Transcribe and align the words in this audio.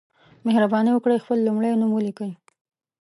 مهرباني 0.45 0.91
وکړئ 0.93 1.17
خپل 1.21 1.37
لمړی 1.47 1.71
نوم 1.79 1.91
ولیکئ 1.93 2.31